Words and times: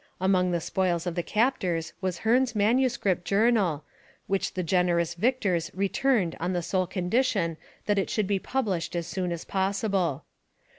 Among 0.19 0.49
the 0.49 0.59
spoils 0.59 1.05
of 1.05 1.13
the 1.13 1.21
captors 1.21 1.93
was 2.01 2.17
Hearne's 2.21 2.55
manuscript 2.55 3.23
journal, 3.23 3.83
which 4.25 4.55
the 4.55 4.63
generous 4.63 5.13
victors 5.13 5.69
returned 5.75 6.35
on 6.39 6.53
the 6.53 6.63
sole 6.63 6.87
condition 6.87 7.55
that 7.85 7.99
it 7.99 8.09
should 8.09 8.25
be 8.25 8.39
published 8.39 8.95
as 8.95 9.05
soon 9.05 9.31
as 9.31 9.45
possible. 9.45 10.23